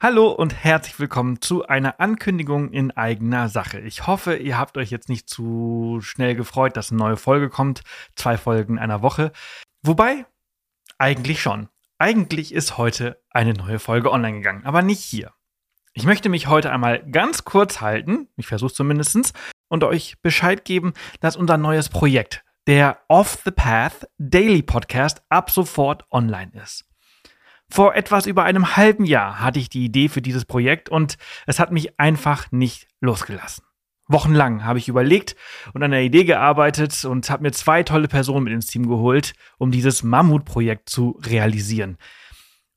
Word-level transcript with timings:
Hallo 0.00 0.30
und 0.30 0.54
herzlich 0.54 1.00
willkommen 1.00 1.42
zu 1.42 1.66
einer 1.66 1.98
Ankündigung 1.98 2.70
in 2.70 2.92
eigener 2.92 3.48
Sache. 3.48 3.80
Ich 3.80 4.06
hoffe, 4.06 4.36
ihr 4.36 4.56
habt 4.56 4.78
euch 4.78 4.90
jetzt 4.90 5.08
nicht 5.08 5.28
zu 5.28 5.98
schnell 6.02 6.36
gefreut, 6.36 6.76
dass 6.76 6.92
eine 6.92 7.00
neue 7.00 7.16
Folge 7.16 7.50
kommt. 7.50 7.82
Zwei 8.14 8.36
Folgen 8.36 8.74
in 8.74 8.78
einer 8.78 9.02
Woche. 9.02 9.32
Wobei, 9.82 10.24
eigentlich 10.98 11.42
schon. 11.42 11.68
Eigentlich 11.98 12.54
ist 12.54 12.78
heute 12.78 13.20
eine 13.30 13.54
neue 13.54 13.80
Folge 13.80 14.12
online 14.12 14.36
gegangen, 14.36 14.64
aber 14.66 14.82
nicht 14.82 15.02
hier. 15.02 15.32
Ich 15.94 16.04
möchte 16.04 16.28
mich 16.28 16.46
heute 16.46 16.70
einmal 16.70 17.04
ganz 17.10 17.44
kurz 17.44 17.80
halten, 17.80 18.28
ich 18.36 18.46
versuche 18.46 18.72
zumindest, 18.72 19.36
und 19.66 19.82
euch 19.82 20.22
Bescheid 20.22 20.64
geben, 20.64 20.92
dass 21.18 21.34
unser 21.34 21.56
neues 21.56 21.88
Projekt, 21.88 22.44
der 22.68 23.00
Off 23.08 23.42
the 23.44 23.50
Path 23.50 24.08
Daily 24.16 24.62
Podcast, 24.62 25.22
ab 25.28 25.50
sofort 25.50 26.04
online 26.12 26.52
ist. 26.62 26.87
Vor 27.70 27.94
etwas 27.94 28.26
über 28.26 28.44
einem 28.44 28.76
halben 28.76 29.04
Jahr 29.04 29.40
hatte 29.40 29.58
ich 29.58 29.68
die 29.68 29.84
Idee 29.84 30.08
für 30.08 30.22
dieses 30.22 30.44
Projekt 30.44 30.88
und 30.88 31.16
es 31.46 31.58
hat 31.58 31.70
mich 31.70 32.00
einfach 32.00 32.50
nicht 32.50 32.88
losgelassen. 33.00 33.64
Wochenlang 34.08 34.64
habe 34.64 34.78
ich 34.78 34.88
überlegt 34.88 35.36
und 35.74 35.82
an 35.82 35.90
der 35.90 36.02
Idee 36.02 36.24
gearbeitet 36.24 37.04
und 37.04 37.28
habe 37.28 37.42
mir 37.42 37.52
zwei 37.52 37.82
tolle 37.82 38.08
Personen 38.08 38.44
mit 38.44 38.54
ins 38.54 38.66
Team 38.66 38.88
geholt, 38.88 39.34
um 39.58 39.70
dieses 39.70 40.02
Mammutprojekt 40.02 40.88
zu 40.88 41.20
realisieren. 41.22 41.98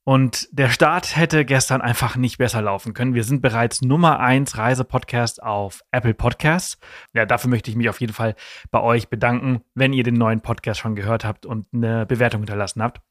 Und 0.04 0.50
der 0.52 0.70
Start 0.70 1.16
hätte 1.16 1.46
gestern 1.46 1.80
einfach 1.80 2.16
nicht 2.16 2.38
besser 2.38 2.62
laufen 2.62 2.94
können. 2.94 3.14
Wir 3.14 3.24
sind 3.24 3.42
bereits 3.42 3.82
Nummer 3.82 4.20
1 4.20 4.58
Reisepodcast 4.58 5.42
auf 5.44 5.84
Apple 5.92 6.16
Podcasts. 6.16 6.80
Ja, 7.14 7.26
dafür 7.26 7.50
möchte 7.50 7.70
ich 7.70 7.78
mich 7.78 7.88
auf 7.88 8.02
jeden 8.02 8.14
Fall 8.14 8.36
bei 8.72 8.82
euch 8.82 9.10
bedanken, 9.10 9.62
wenn 9.76 9.94
ihr 9.94 10.04
den 10.04 10.16
neuen 10.16 10.42
Podcast 10.42 10.80
schon 10.80 10.96
gehört 10.96 11.24
habt 11.24 11.46
und 11.46 11.68
eine 11.72 12.08
Bewertung 12.08 12.42
hinterlassen 12.42 12.82
habt. 12.82 13.02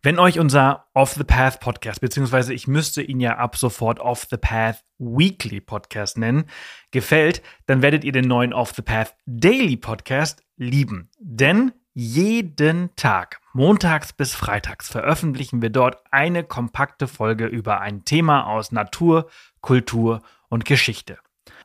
Wenn 0.00 0.20
euch 0.20 0.38
unser 0.38 0.86
Off 0.94 1.14
the 1.14 1.24
Path 1.24 1.58
Podcast, 1.58 2.00
beziehungsweise 2.00 2.54
ich 2.54 2.68
müsste 2.68 3.02
ihn 3.02 3.18
ja 3.18 3.36
ab 3.36 3.56
sofort 3.56 3.98
Off 3.98 4.28
the 4.30 4.36
Path 4.36 4.84
Weekly 4.98 5.60
Podcast 5.60 6.18
nennen, 6.18 6.44
gefällt, 6.92 7.42
dann 7.66 7.82
werdet 7.82 8.04
ihr 8.04 8.12
den 8.12 8.28
neuen 8.28 8.52
Off 8.52 8.72
the 8.76 8.82
Path 8.82 9.16
Daily 9.26 9.76
Podcast 9.76 10.44
lieben. 10.56 11.10
Denn 11.18 11.72
jeden 11.94 12.94
Tag, 12.94 13.40
montags 13.52 14.12
bis 14.12 14.36
freitags, 14.36 14.88
veröffentlichen 14.88 15.62
wir 15.62 15.70
dort 15.70 16.00
eine 16.12 16.44
kompakte 16.44 17.08
Folge 17.08 17.46
über 17.46 17.80
ein 17.80 18.04
Thema 18.04 18.46
aus 18.46 18.70
Natur, 18.70 19.28
Kultur 19.62 20.22
und 20.48 20.64
Geschichte. 20.64 21.18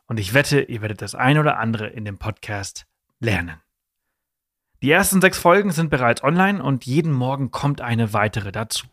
Und 0.08 0.20
ich 0.20 0.34
wette, 0.34 0.62
ihr 0.62 0.82
werdet 0.82 1.04
das 1.04 1.14
ein 1.14 1.38
oder 1.38 1.60
andere 1.60 1.86
in 1.86 2.04
dem 2.04 2.18
Podcast 2.18 2.88
lernen. 3.20 3.62
Die 4.84 4.92
ersten 4.92 5.22
sechs 5.22 5.38
Folgen 5.38 5.72
sind 5.72 5.90
bereits 5.90 6.26
online 6.26 6.62
und 6.62 6.86
jeden 6.86 7.14
Morgen 7.14 7.52
kommt 7.52 7.80
eine 7.80 8.12
weitere 8.12 8.52
dazu. 8.52 8.86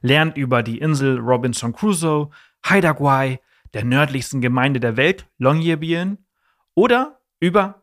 Lernt 0.00 0.38
über 0.38 0.62
die 0.62 0.78
Insel 0.78 1.18
Robinson 1.18 1.74
Crusoe, 1.74 2.30
Haida 2.64 3.38
der 3.74 3.84
nördlichsten 3.84 4.40
Gemeinde 4.40 4.80
der 4.80 4.96
Welt, 4.96 5.28
Longyearbyen, 5.36 6.26
oder 6.74 7.20
über 7.40 7.82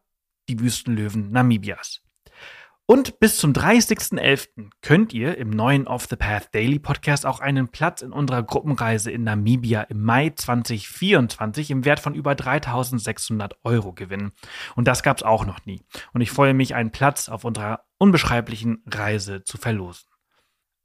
die 0.50 0.60
Wüstenlöwen 0.60 1.30
Namibias. 1.30 2.02
Und 2.92 3.20
bis 3.20 3.38
zum 3.38 3.54
30.11. 3.54 4.72
könnt 4.82 5.14
ihr 5.14 5.38
im 5.38 5.52
neuen 5.52 5.86
Off 5.86 6.08
the 6.10 6.16
Path 6.16 6.56
Daily 6.56 6.80
Podcast 6.80 7.24
auch 7.24 7.40
einen 7.40 7.68
Platz 7.68 8.02
in 8.02 8.12
unserer 8.12 8.42
Gruppenreise 8.42 9.12
in 9.12 9.24
Namibia 9.24 9.82
im 9.84 10.04
Mai 10.04 10.32
2024 10.32 11.70
im 11.70 11.86
Wert 11.86 12.00
von 12.00 12.16
über 12.16 12.34
3600 12.34 13.58
Euro 13.64 13.94
gewinnen. 13.94 14.32
Und 14.76 14.88
das 14.88 15.04
gab 15.04 15.18
es 15.18 15.24
auch 15.24 15.46
noch 15.46 15.64
nie. 15.68 15.84
Und 16.14 16.22
ich 16.22 16.32
freue 16.32 16.56
mich, 16.56 16.74
einen 16.74 16.90
Platz 16.90 17.30
auf 17.30 17.44
unserer 17.44 17.82
unbeschreiblichen 18.00 18.82
Reise 18.88 19.44
zu 19.44 19.60
verlosen. 19.60 20.10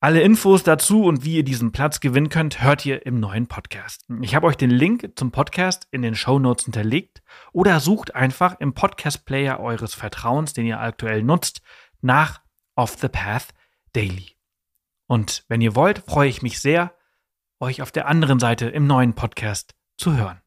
Alle 0.05 0.21
Infos 0.21 0.63
dazu 0.63 1.05
und 1.05 1.25
wie 1.25 1.37
ihr 1.37 1.45
diesen 1.45 1.73
Platz 1.73 1.99
gewinnen 1.99 2.29
könnt, 2.29 2.61
hört 2.61 2.85
ihr 2.85 3.07
im 3.07 3.19
neuen 3.21 3.47
Podcast. 3.47 4.05
Ich 4.21 4.35
habe 4.35 4.47
euch 4.47 4.59
den 4.59 4.69
Link 4.69 5.13
zum 5.17 5.31
Podcast 5.31 5.89
in 5.93 6.03
den 6.03 6.15
Show 6.15 6.39
Notes 6.39 6.65
hinterlegt 6.65 7.23
oder 7.55 7.81
sucht 7.81 8.15
einfach 8.15 8.61
im 8.61 8.75
Podcast-Player 8.75 9.59
eures 9.59 9.95
Vertrauens, 9.95 10.53
den 10.53 10.67
ihr 10.67 10.79
aktuell 10.79 11.23
nutzt, 11.23 11.63
nach 12.05 12.43
Off 12.77 12.97
the 13.01 13.09
Path 13.09 13.49
Daily. 13.93 14.37
Und 15.07 15.45
wenn 15.49 15.61
ihr 15.61 15.75
wollt, 15.75 15.99
freue 15.99 16.29
ich 16.29 16.43
mich 16.43 16.61
sehr, 16.61 16.95
euch 17.61 17.83
auf 17.83 17.93
der 17.93 18.07
anderen 18.07 18.39
Seite 18.39 18.67
im 18.67 18.87
neuen 18.87 19.15
Podcast 19.15 19.75
zu 19.97 20.17
hören. 20.17 20.44